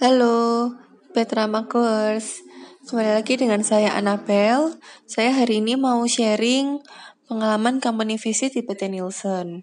[0.00, 0.72] Halo,
[1.12, 2.40] Petra Makers.
[2.88, 4.80] Kembali lagi dengan saya Annabel.
[5.04, 6.80] Saya hari ini mau sharing
[7.28, 9.60] pengalaman company visit di PT Nielsen.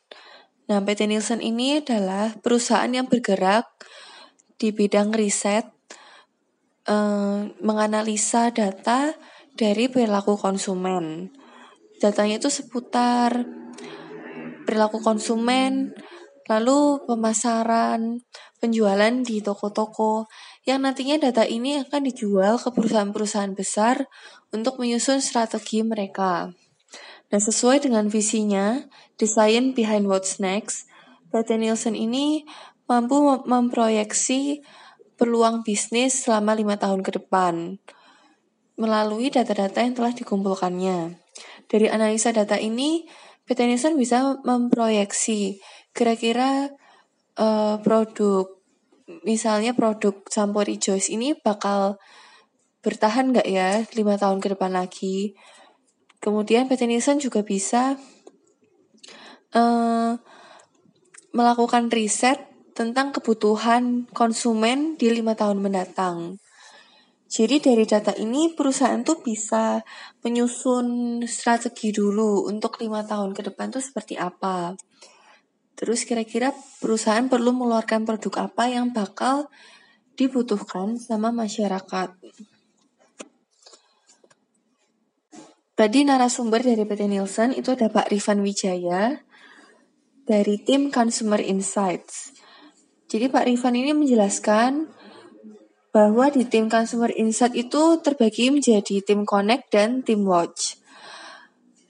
[0.69, 3.65] Nah, PT Nielsen ini adalah perusahaan yang bergerak
[4.61, 5.73] di bidang riset,
[6.85, 9.17] eh, menganalisa data
[9.57, 11.33] dari perilaku konsumen.
[11.97, 13.41] Datanya itu seputar
[14.69, 15.97] perilaku konsumen,
[16.45, 18.21] lalu pemasaran,
[18.57, 20.25] penjualan di toko-toko,
[20.65, 24.09] yang nantinya data ini akan dijual ke perusahaan-perusahaan besar
[24.49, 26.51] untuk menyusun strategi mereka.
[27.27, 28.87] Nah, sesuai dengan visinya,
[29.19, 30.87] desain behind what's next,
[31.29, 32.47] PT Nielsen ini
[32.87, 34.63] mampu memproyeksi
[35.19, 37.81] peluang bisnis selama lima tahun ke depan
[38.77, 41.17] melalui data-data yang telah dikumpulkannya.
[41.67, 43.09] Dari analisa data ini,
[43.49, 45.59] PT Nielsen bisa memproyeksi
[45.91, 46.71] kira-kira
[47.37, 48.49] uh, produk,
[49.23, 52.01] misalnya produk sampo Rejoice ini bakal
[52.81, 55.37] bertahan nggak ya lima tahun ke depan lagi.
[56.17, 57.95] Kemudian PT Nielsen juga bisa
[59.53, 60.11] uh,
[61.31, 62.41] melakukan riset
[62.73, 66.41] tentang kebutuhan konsumen di lima tahun mendatang.
[67.27, 69.83] Jadi dari data ini perusahaan tuh bisa
[70.23, 74.79] menyusun strategi dulu untuk lima tahun ke depan tuh seperti apa.
[75.77, 79.45] Terus kira-kira perusahaan perlu mengeluarkan produk apa yang bakal
[80.17, 82.09] dibutuhkan sama masyarakat.
[85.77, 89.21] Tadi narasumber dari PT Nielsen itu ada Pak Rifan Wijaya
[90.25, 92.33] dari tim Consumer Insights.
[93.05, 94.89] Jadi Pak Rifan ini menjelaskan
[95.93, 100.81] bahwa di tim Consumer Insight itu terbagi menjadi tim Connect dan tim Watch.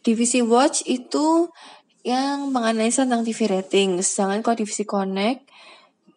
[0.03, 1.47] Divisi Watch itu
[2.07, 5.43] yang menganalisa tentang TV rating, sedangkan kalau divisi Connect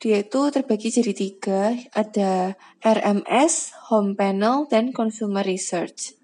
[0.01, 6.17] dia itu terbagi jadi tiga, ada RMS, Home Panel, dan Consumer Research.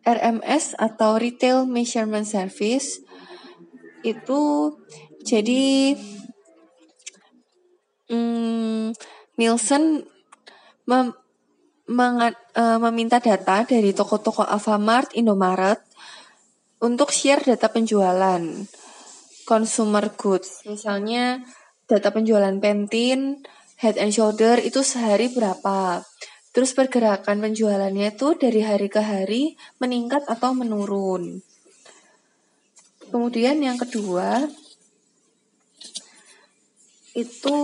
[0.00, 3.04] RMS atau Retail Measurement Service
[4.00, 4.40] itu
[5.20, 5.92] jadi
[8.08, 8.96] hmm,
[9.36, 10.08] Nielsen
[10.88, 11.12] mem,
[11.84, 15.84] mengat, uh, meminta data dari toko-toko Alfamart, Indomaret
[16.80, 18.40] untuk share data penjualan
[19.44, 20.64] consumer goods.
[20.64, 21.44] Misalnya
[21.84, 23.44] data penjualan Pantene,
[23.80, 26.04] Head and Shoulder itu sehari berapa.
[26.50, 31.44] Terus pergerakan penjualannya itu dari hari ke hari meningkat atau menurun.
[33.10, 34.46] Kemudian yang kedua
[37.14, 37.58] itu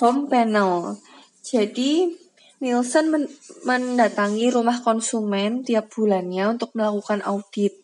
[0.00, 0.96] home panel.
[1.44, 2.16] Jadi
[2.62, 3.26] Nielsen men
[3.66, 7.74] mendatangi rumah konsumen tiap bulannya untuk melakukan audit.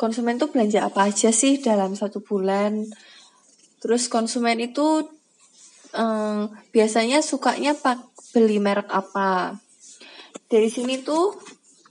[0.00, 2.88] Konsumen tuh belanja apa aja sih dalam satu bulan?
[3.84, 5.04] Terus konsumen itu
[5.92, 8.00] um, biasanya sukanya pak
[8.32, 9.60] beli merek apa.
[10.48, 11.36] Dari sini tuh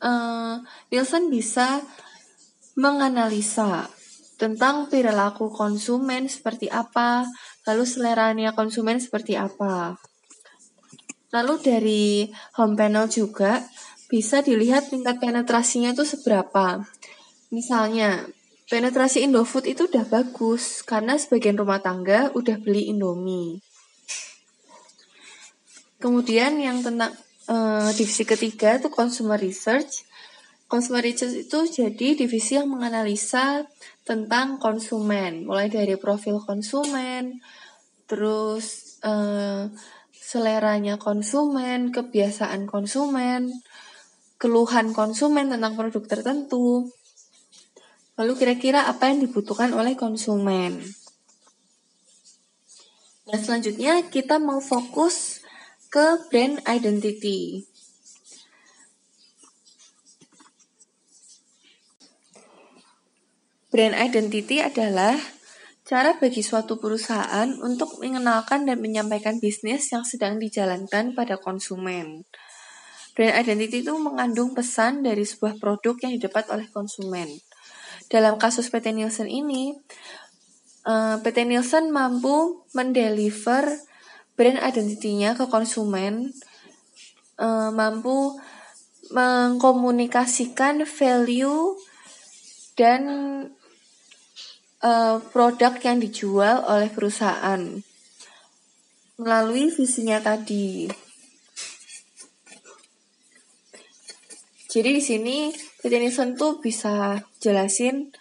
[0.01, 0.57] uh,
[0.89, 1.85] Nielsen bisa
[2.73, 3.93] menganalisa
[4.41, 7.29] tentang perilaku konsumen seperti apa,
[7.69, 10.01] lalu seleranya konsumen seperti apa.
[11.33, 13.65] Lalu dari home panel juga
[14.05, 16.85] bisa dilihat tingkat penetrasinya itu seberapa.
[17.49, 18.29] Misalnya,
[18.69, 23.65] penetrasi Indofood itu udah bagus karena sebagian rumah tangga udah beli Indomie.
[25.97, 27.15] Kemudian yang tentang
[27.49, 30.05] uh, divisi ketiga itu consumer research.
[30.69, 33.65] Consumer research itu jadi divisi yang menganalisa
[34.03, 37.39] tentang konsumen, mulai dari profil konsumen,
[38.05, 39.71] terus uh,
[40.33, 43.53] seleranya konsumen, kebiasaan konsumen,
[44.41, 46.89] keluhan konsumen tentang produk tertentu.
[48.17, 50.81] Lalu kira-kira apa yang dibutuhkan oleh konsumen?
[53.29, 55.45] Nah, selanjutnya kita mau fokus
[55.93, 57.69] ke brand identity.
[63.69, 65.13] Brand identity adalah
[65.83, 72.23] cara bagi suatu perusahaan untuk mengenalkan dan menyampaikan bisnis yang sedang dijalankan pada konsumen.
[73.13, 77.29] Brand identity itu mengandung pesan dari sebuah produk yang didapat oleh konsumen.
[78.09, 79.75] Dalam kasus PT Nielsen ini,
[80.87, 83.69] eh, PT Nielsen mampu mendeliver
[84.33, 86.33] brand identity-nya ke konsumen
[87.37, 88.37] uh, mampu
[89.13, 91.77] mengkomunikasikan value
[92.73, 93.01] dan
[94.83, 97.81] uh, produk yang dijual oleh perusahaan
[99.17, 100.91] melalui visinya tadi.
[104.67, 105.37] Jadi di sini
[105.85, 108.11] Nielsen tuh bisa jelasin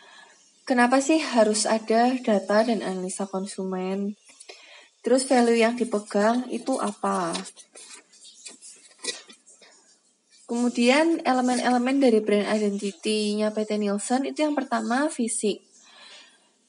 [0.65, 4.21] kenapa sih harus ada data dan analisa konsumen
[5.03, 7.35] Terus value yang dipegang itu apa?
[10.47, 15.59] Kemudian elemen-elemen dari brand identity-nya PT Nielsen itu yang pertama fisik.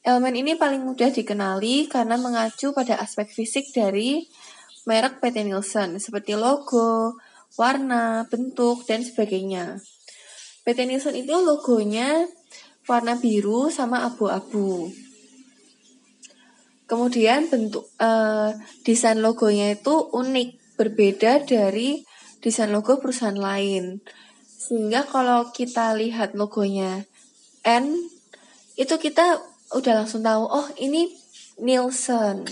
[0.04, 4.28] Elemen ini paling mudah dikenali karena mengacu pada aspek fisik dari
[4.84, 7.16] merek PT Nielsen seperti logo,
[7.56, 9.80] warna, bentuk, dan sebagainya.
[10.68, 12.28] PT Nielsen itu logonya
[12.84, 14.92] warna biru sama abu-abu.
[16.84, 18.52] Kemudian bentuk uh,
[18.84, 22.04] desain logonya itu unik, berbeda dari
[22.44, 24.04] desain logo perusahaan lain.
[24.44, 27.08] Sehingga kalau kita lihat logonya
[27.64, 27.88] N,
[28.76, 31.10] itu kita udah langsung tahu, oh ini
[31.58, 32.46] Nielsen,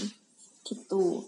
[0.67, 1.27] gitu.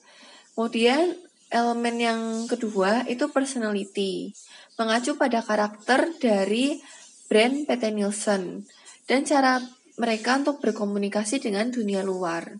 [0.54, 1.14] Kemudian
[1.54, 2.20] elemen yang
[2.50, 4.34] kedua itu personality,
[4.74, 6.82] mengacu pada karakter dari
[7.30, 8.66] brand PT Nielsen
[9.06, 9.62] dan cara
[9.94, 12.58] mereka untuk berkomunikasi dengan dunia luar.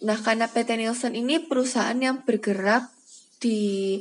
[0.00, 2.88] Nah, karena PT Nielsen ini perusahaan yang bergerak
[3.40, 4.00] di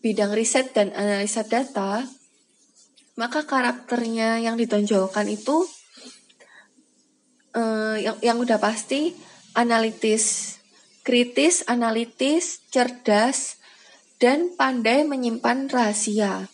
[0.00, 2.08] bidang riset dan analisa data,
[3.20, 5.68] maka karakternya yang ditonjolkan itu
[7.54, 9.14] uh, yang yang udah pasti
[9.54, 10.56] analitis,
[11.02, 13.58] kritis, analitis, cerdas,
[14.22, 16.46] dan pandai menyimpan rahasia.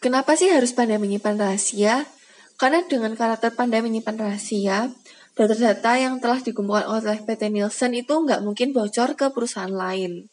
[0.00, 2.08] Kenapa sih harus pandai menyimpan rahasia?
[2.56, 4.88] Karena dengan karakter pandai menyimpan rahasia,
[5.36, 10.28] data-data yang telah dikumpulkan oleh PT Nielsen itu nggak mungkin bocor ke perusahaan lain.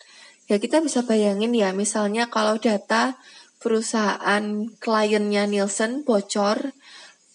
[0.48, 3.20] Ya kita bisa bayangin ya, misalnya kalau data
[3.60, 4.44] perusahaan
[4.80, 6.72] kliennya Nielsen bocor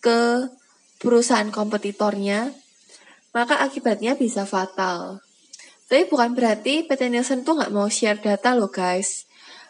[0.02, 0.50] ke
[0.98, 2.50] perusahaan kompetitornya,
[3.32, 5.22] maka akibatnya bisa fatal.
[5.86, 9.24] Tapi bukan berarti PT Nielsen tuh nggak mau share data loh guys.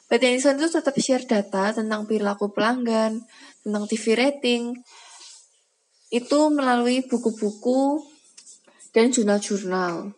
[0.09, 3.23] PT Nielsen tuh tetap share data tentang perilaku pelanggan,
[3.63, 4.77] tentang TV rating,
[6.13, 8.05] itu melalui buku-buku
[8.93, 10.13] dan jurnal-jurnal.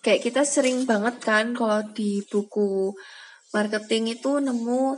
[0.00, 2.94] Kayak kita sering banget kan kalau di buku
[3.52, 4.96] marketing itu nemu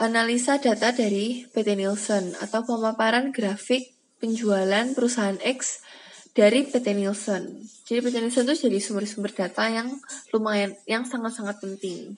[0.00, 5.84] analisa data dari PT Nielsen atau pemaparan grafik penjualan perusahaan X
[6.32, 7.68] dari PT Nielsen.
[7.84, 9.92] Jadi PT Nielsen itu jadi sumber-sumber data yang
[10.32, 12.16] lumayan, yang sangat-sangat penting.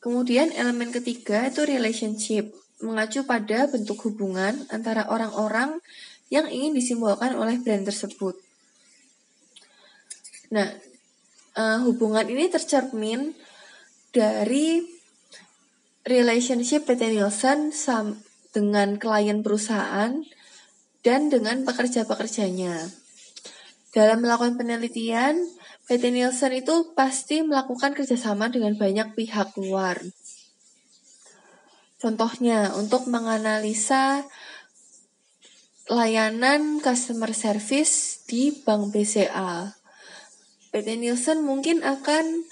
[0.00, 2.48] Kemudian elemen ketiga itu relationship
[2.80, 5.78] mengacu pada bentuk hubungan antara orang-orang
[6.32, 8.34] yang ingin disimbolkan oleh brand tersebut.
[10.50, 10.72] Nah,
[11.54, 13.36] uh, hubungan ini tercermin
[14.12, 14.91] dari
[16.06, 17.70] relationship PT Nielsen
[18.52, 20.22] dengan klien perusahaan
[21.02, 22.90] dan dengan pekerja-pekerjanya.
[23.92, 25.38] Dalam melakukan penelitian,
[25.90, 30.00] PT Nielsen itu pasti melakukan kerjasama dengan banyak pihak luar,
[32.02, 34.26] Contohnya, untuk menganalisa
[35.86, 39.78] layanan customer service di Bank BCA.
[40.74, 42.42] PT Nielsen mungkin akan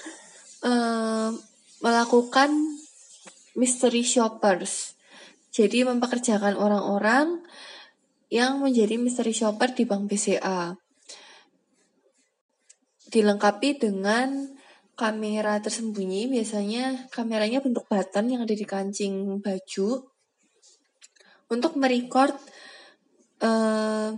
[0.63, 1.35] uh,
[1.83, 2.79] melakukan
[3.61, 4.97] mystery shoppers.
[5.53, 7.45] Jadi mempekerjakan orang-orang
[8.33, 10.81] yang menjadi mystery shopper di Bank BCA.
[13.13, 14.57] Dilengkapi dengan
[14.97, 20.09] kamera tersembunyi biasanya kameranya bentuk button yang ada di kancing baju
[21.51, 22.37] untuk merecord
[23.43, 24.15] uh,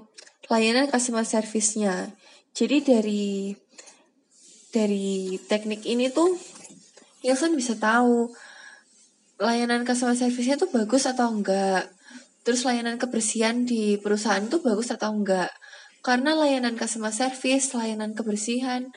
[0.53, 2.13] layanan customer service-nya.
[2.53, 3.57] Jadi dari
[4.69, 6.37] dari teknik ini tuh
[7.23, 8.29] Nielsen bisa tahu
[9.43, 11.91] layanan customer service-nya tuh bagus atau enggak.
[12.47, 15.51] Terus layanan kebersihan di perusahaan itu bagus atau enggak.
[16.03, 18.91] Karena layanan customer service, layanan kebersihan,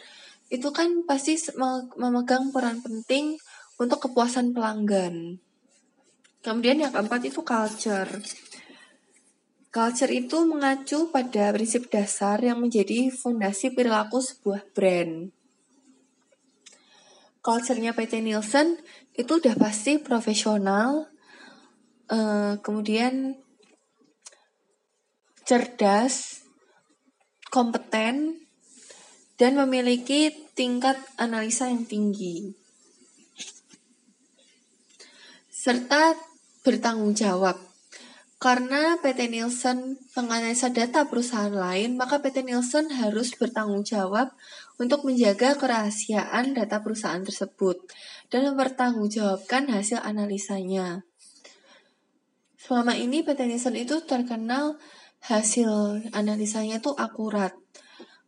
[0.53, 1.37] itu kan pasti
[1.97, 3.41] memegang peran penting
[3.81, 5.41] untuk kepuasan pelanggan.
[6.45, 8.09] Kemudian yang keempat itu culture.
[9.73, 15.33] Culture itu mengacu pada prinsip dasar yang menjadi fondasi perilaku sebuah brand.
[17.45, 18.81] Culture-nya PT Nielsen
[19.15, 21.07] itu udah pasti profesional,
[22.12, 23.39] uh, kemudian
[25.48, 26.43] cerdas,
[27.48, 28.43] kompeten,
[29.36, 32.55] dan memiliki tingkat analisa yang tinggi.
[35.51, 36.15] Serta
[36.63, 37.75] bertanggung jawab.
[38.45, 44.37] Karena PT Nielsen menganalisa data perusahaan lain, maka PT Nielsen harus bertanggung jawab
[44.77, 47.89] untuk menjaga kerahasiaan data perusahaan tersebut
[48.29, 51.01] dan mempertanggungjawabkan hasil analisanya.
[52.53, 54.77] Selama ini PT Nielsen itu terkenal
[55.25, 57.57] hasil analisanya itu akurat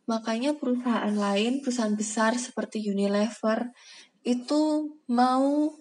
[0.08, 3.70] Makanya perusahaan lain, perusahaan besar seperti Unilever
[4.24, 5.78] itu mau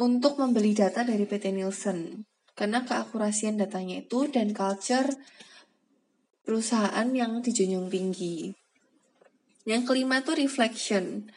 [0.00, 2.24] untuk membeli data dari PT Nielsen
[2.56, 5.12] karena keakurasian datanya itu dan culture
[6.42, 8.56] perusahaan yang dijunjung tinggi.
[9.68, 11.28] Yang kelima tuh reflection.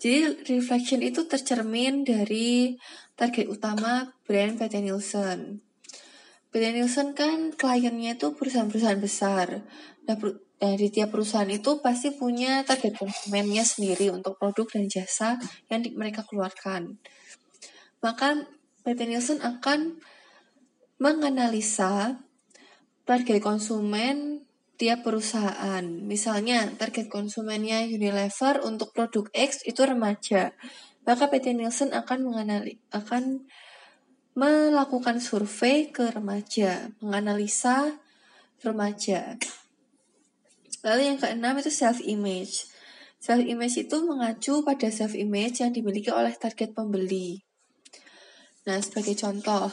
[0.00, 2.80] Jadi reflection itu tercermin dari
[3.14, 5.60] target utama brand PT Nielsen.
[6.54, 9.66] PT Nielsen kan kliennya itu perusahaan-perusahaan besar.
[10.06, 10.16] Nah,
[10.62, 15.34] nah, di tiap perusahaan itu pasti punya target konsumennya sendiri untuk produk dan jasa
[15.66, 17.02] yang mereka keluarkan.
[18.06, 18.46] Maka
[18.86, 19.98] PT Nielsen akan
[20.98, 22.22] menganalisa
[23.04, 25.84] target konsumen tiap perusahaan.
[25.84, 30.52] Misalnya target konsumennya Unilever untuk produk X itu remaja.
[31.04, 33.44] Maka PT Nielsen akan menganali akan
[34.34, 38.02] melakukan survei ke remaja, menganalisa
[38.66, 39.38] remaja.
[40.82, 42.66] Lalu yang keenam itu self image.
[43.22, 47.40] Self image itu mengacu pada self image yang dimiliki oleh target pembeli.
[48.68, 49.72] Nah, sebagai contoh,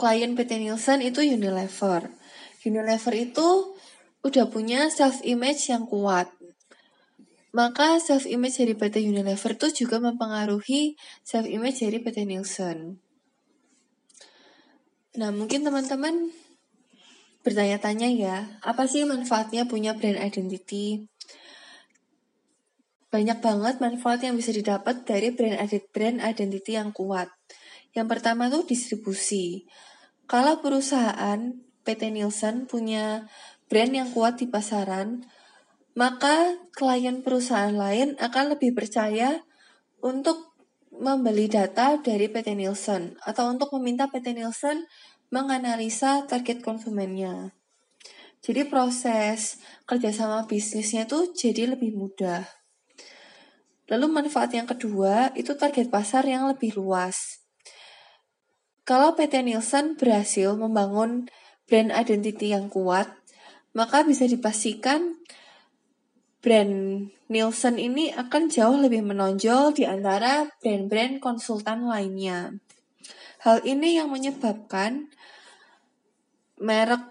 [0.00, 2.08] klien PT Nielsen itu Unilever.
[2.64, 3.76] Unilever itu
[4.24, 6.32] udah punya self image yang kuat.
[7.52, 12.96] Maka self image dari PT Unilever itu juga mempengaruhi self image dari PT Nielsen.
[15.20, 16.30] Nah, mungkin teman-teman
[17.42, 21.10] bertanya-tanya ya, apa sih manfaatnya punya brand identity?
[23.10, 25.58] Banyak banget manfaat yang bisa didapat dari brand
[25.90, 27.26] brand identity yang kuat.
[27.96, 29.66] Yang pertama tuh distribusi.
[30.30, 33.26] Kalau perusahaan PT Nielsen punya
[33.66, 35.26] brand yang kuat di pasaran,
[35.98, 39.42] maka klien perusahaan lain akan lebih percaya
[40.00, 40.54] untuk
[40.94, 44.86] membeli data dari PT Nielsen atau untuk meminta PT Nielsen
[45.30, 47.54] menganalisa target konsumennya.
[48.40, 52.44] Jadi proses kerjasama bisnisnya tuh jadi lebih mudah.
[53.90, 57.39] Lalu manfaat yang kedua itu target pasar yang lebih luas.
[58.88, 61.30] Kalau PT Nielsen berhasil membangun
[61.70, 63.06] brand identity yang kuat,
[63.76, 65.20] maka bisa dipastikan
[66.40, 72.58] brand Nielsen ini akan jauh lebih menonjol di antara brand-brand konsultan lainnya.
[73.46, 75.08] Hal ini yang menyebabkan
[76.58, 77.06] merek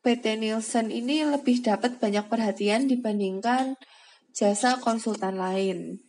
[0.00, 3.74] PT Nielsen ini lebih dapat banyak perhatian dibandingkan
[4.32, 6.05] jasa konsultan lain.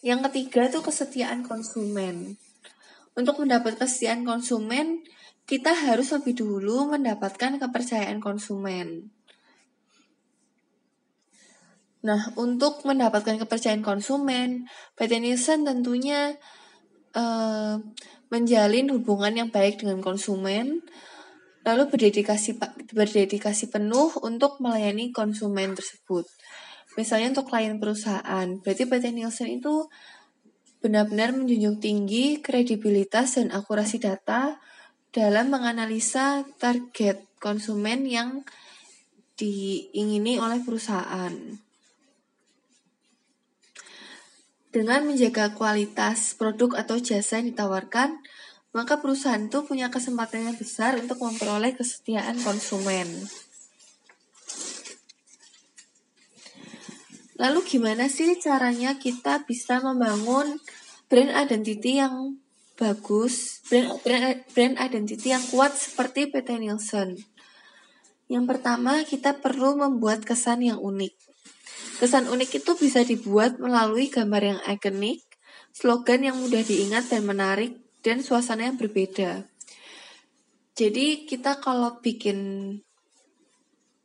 [0.00, 2.40] Yang ketiga itu kesetiaan konsumen.
[3.12, 5.04] Untuk mendapat kesetiaan konsumen,
[5.44, 9.12] kita harus lebih dulu mendapatkan kepercayaan konsumen.
[12.00, 14.64] Nah, untuk mendapatkan kepercayaan konsumen,
[14.96, 16.32] PT Nielsen tentunya
[17.12, 17.76] uh,
[18.32, 20.80] menjalin hubungan yang baik dengan konsumen,
[21.60, 22.56] lalu berdedikasi
[22.96, 26.24] berdedikasi penuh untuk melayani konsumen tersebut.
[26.98, 29.86] Misalnya untuk klien perusahaan, berarti PT Nielsen itu
[30.80, 34.58] benar-benar menjunjung tinggi kredibilitas dan akurasi data
[35.12, 38.42] dalam menganalisa target konsumen yang
[39.36, 41.32] diingini oleh perusahaan.
[44.70, 48.22] Dengan menjaga kualitas produk atau jasa yang ditawarkan,
[48.70, 53.08] maka perusahaan itu punya kesempatan yang besar untuk memperoleh kesetiaan konsumen.
[57.40, 60.60] Lalu gimana sih caranya kita bisa membangun
[61.08, 62.36] brand identity yang
[62.76, 67.16] bagus, brand, brand, brand identity yang kuat seperti PT Nielsen?
[68.28, 71.16] Yang pertama, kita perlu membuat kesan yang unik.
[71.96, 75.24] Kesan unik itu bisa dibuat melalui gambar yang ikonik,
[75.72, 79.48] slogan yang mudah diingat dan menarik, dan suasana yang berbeda.
[80.76, 82.38] Jadi kita kalau bikin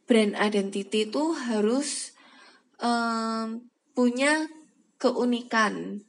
[0.08, 2.15] brand identity itu harus
[2.86, 3.66] um,
[3.98, 4.46] punya
[5.02, 6.06] keunikan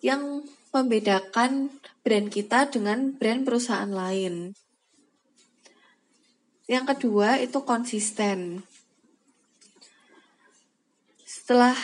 [0.00, 4.56] yang membedakan brand kita dengan brand perusahaan lain.
[6.64, 8.64] Yang kedua itu konsisten
[11.44, 11.76] setelah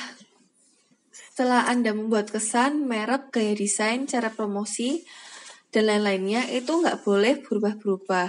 [1.12, 5.04] setelah Anda membuat kesan, merek, gaya desain, cara promosi,
[5.68, 8.28] dan lain-lainnya itu nggak boleh berubah-berubah.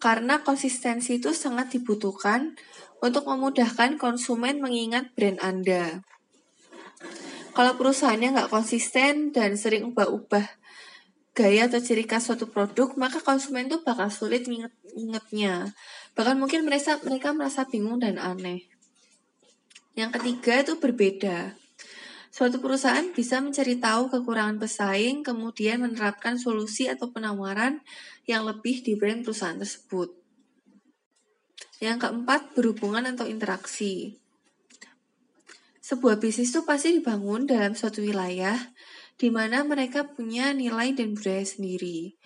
[0.00, 2.56] Karena konsistensi itu sangat dibutuhkan
[3.00, 6.04] untuk memudahkan konsumen mengingat brand Anda.
[7.50, 10.60] Kalau perusahaannya nggak konsisten dan sering ubah-ubah
[11.34, 15.72] gaya atau ciri khas suatu produk, maka konsumen itu bakal sulit inget-ingetnya.
[16.14, 18.68] Bahkan mungkin mereka mereka merasa bingung dan aneh.
[19.96, 21.56] Yang ketiga itu berbeda.
[22.30, 27.82] Suatu perusahaan bisa mencari tahu kekurangan pesaing, kemudian menerapkan solusi atau penawaran
[28.30, 30.19] yang lebih di brand perusahaan tersebut.
[31.80, 34.20] Yang keempat, berhubungan atau interaksi.
[35.80, 38.54] Sebuah bisnis itu pasti dibangun dalam suatu wilayah
[39.20, 42.16] di mana mereka punya nilai dan budaya sendiri.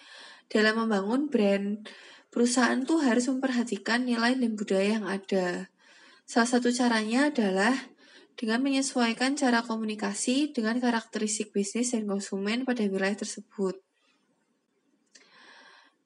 [0.53, 1.83] dalam membangun brand,
[2.29, 5.73] perusahaan tuh harus memperhatikan nilai dan budaya yang ada.
[6.29, 7.75] Salah satu caranya adalah
[8.35, 13.79] dengan menyesuaikan cara komunikasi dengan karakteristik bisnis dan konsumen pada wilayah tersebut.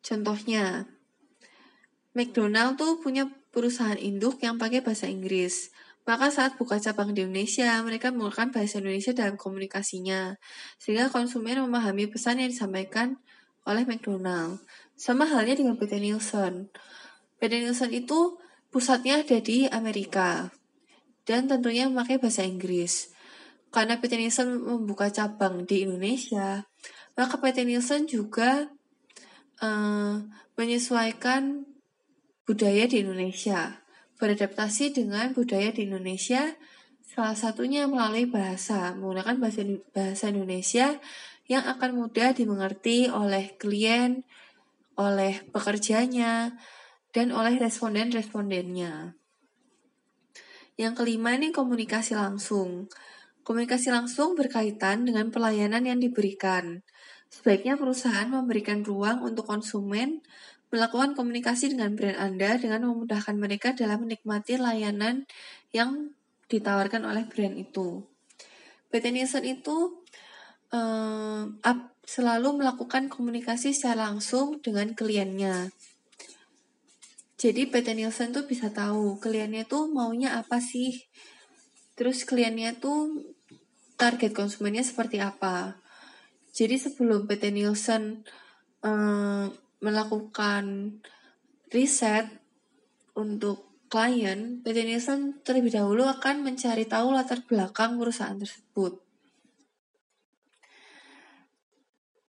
[0.00, 0.88] Contohnya,
[2.16, 5.72] McDonald tuh punya perusahaan induk yang pakai bahasa Inggris.
[6.08, 10.40] Maka saat buka cabang di Indonesia, mereka menggunakan bahasa Indonesia dalam komunikasinya,
[10.80, 13.20] sehingga konsumen memahami pesan yang disampaikan
[13.68, 14.64] oleh McDonald.
[14.96, 16.72] Sama halnya dengan PT Nielsen.
[17.36, 18.40] PT Nielsen itu
[18.72, 20.48] pusatnya ada di Amerika,
[21.28, 23.12] dan tentunya memakai bahasa Inggris.
[23.68, 26.64] Karena PT Nielsen membuka cabang di Indonesia,
[27.20, 28.64] maka PT Nielsen juga
[29.60, 30.24] uh,
[30.56, 31.68] menyesuaikan
[32.48, 33.84] budaya di Indonesia
[34.16, 36.56] beradaptasi dengan budaya di Indonesia,
[37.04, 39.62] salah satunya melalui bahasa, menggunakan bahasa,
[39.92, 40.96] bahasa Indonesia
[41.44, 44.24] yang akan mudah dimengerti oleh klien,
[44.96, 46.56] oleh pekerjanya,
[47.12, 49.12] dan oleh responden-respondennya.
[50.80, 52.88] Yang kelima ini komunikasi langsung.
[53.44, 56.84] Komunikasi langsung berkaitan dengan pelayanan yang diberikan.
[57.28, 60.24] Sebaiknya perusahaan memberikan ruang untuk konsumen
[60.68, 65.24] melakukan komunikasi dengan brand Anda dengan memudahkan mereka dalam menikmati layanan
[65.72, 66.12] yang
[66.48, 68.04] ditawarkan oleh brand itu.
[68.88, 70.00] PT Nielsen itu
[70.72, 71.44] uh,
[72.08, 75.72] selalu melakukan komunikasi secara langsung dengan kliennya.
[77.38, 81.06] Jadi PT Nielsen tuh bisa tahu kliennya tuh maunya apa sih.
[81.94, 83.28] Terus kliennya tuh
[84.00, 85.78] target konsumennya seperti apa.
[86.50, 88.24] Jadi sebelum PT Nielsen
[88.82, 89.46] uh,
[89.78, 90.96] melakukan
[91.70, 92.26] riset
[93.14, 99.00] untuk klien, PT Nielsen terlebih dahulu akan mencari tahu latar belakang perusahaan tersebut.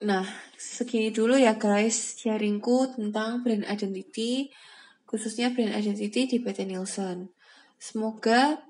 [0.04, 0.28] Nah,
[0.60, 4.52] segini dulu ya guys sharingku tentang brand identity,
[5.08, 7.32] khususnya brand identity di PT Nielsen.
[7.80, 8.60] Semoga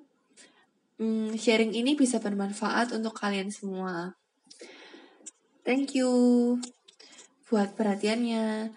[1.02, 4.14] hmm, sharing ini bisa bermanfaat untuk kalian semua.
[5.66, 6.62] Thank you
[7.46, 8.74] buat perhatiannya.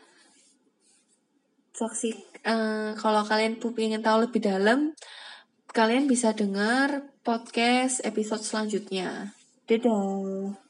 [1.74, 2.10] Saksi,
[2.46, 4.94] uh, kalau kalian ingin tahu lebih dalam,
[5.72, 9.34] kalian bisa dengar podcast episode selanjutnya.
[9.66, 10.69] Dadah.